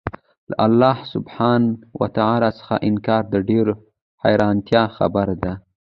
له 0.49 0.55
الله 0.65 0.97
سبحانه 1.13 1.69
وتعالی 1.99 2.51
څخه 2.59 2.75
انكار 2.89 3.23
د 3.33 3.35
ډېري 3.49 3.73
حيرانتيا 4.23 4.83
خبره 4.97 5.35
ده 5.43 5.53